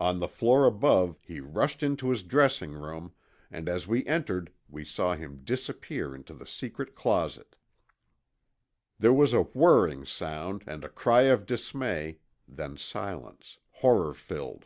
On 0.00 0.18
the 0.18 0.26
floor 0.26 0.66
above 0.66 1.20
he 1.22 1.38
rushed 1.38 1.84
into 1.84 2.10
his 2.10 2.24
dressing 2.24 2.72
room, 2.72 3.14
and 3.48 3.68
as 3.68 3.86
we 3.86 4.04
entered 4.06 4.52
we 4.68 4.84
saw 4.84 5.14
him 5.14 5.44
disappear 5.44 6.16
into 6.16 6.34
the 6.34 6.48
secret 6.48 6.96
closet. 6.96 7.54
There 8.98 9.12
was 9.12 9.32
a 9.32 9.42
whirring 9.44 10.04
sound 10.04 10.64
and 10.66 10.82
a 10.82 10.88
cry 10.88 11.22
of 11.30 11.46
dismay, 11.46 12.18
then 12.48 12.76
silence, 12.76 13.58
horror 13.70 14.14
filled. 14.14 14.64